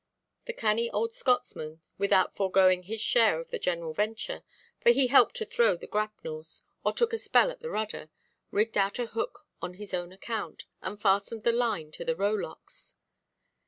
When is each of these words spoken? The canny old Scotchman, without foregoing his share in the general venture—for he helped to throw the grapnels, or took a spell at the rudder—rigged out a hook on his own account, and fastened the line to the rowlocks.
The 0.45 0.53
canny 0.53 0.89
old 0.89 1.13
Scotchman, 1.13 1.79
without 1.99 2.35
foregoing 2.35 2.81
his 2.81 2.99
share 2.99 3.39
in 3.39 3.47
the 3.51 3.59
general 3.59 3.93
venture—for 3.93 4.89
he 4.89 5.05
helped 5.05 5.35
to 5.35 5.45
throw 5.45 5.75
the 5.75 5.85
grapnels, 5.85 6.63
or 6.83 6.91
took 6.91 7.13
a 7.13 7.19
spell 7.19 7.51
at 7.51 7.59
the 7.61 7.69
rudder—rigged 7.69 8.79
out 8.79 8.97
a 8.97 9.05
hook 9.05 9.45
on 9.61 9.75
his 9.75 9.93
own 9.93 10.11
account, 10.11 10.65
and 10.81 10.99
fastened 10.99 11.43
the 11.43 11.51
line 11.51 11.91
to 11.91 12.03
the 12.03 12.15
rowlocks. 12.15 12.95